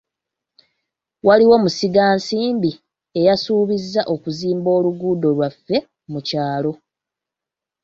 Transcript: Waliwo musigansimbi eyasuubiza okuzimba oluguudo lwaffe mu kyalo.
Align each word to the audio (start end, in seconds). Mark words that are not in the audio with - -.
Waliwo 1.27 1.55
musigansimbi 1.63 2.71
eyasuubiza 3.19 4.01
okuzimba 4.13 4.69
oluguudo 4.77 5.27
lwaffe 5.35 5.77
mu 6.11 6.19
kyalo. 6.27 6.71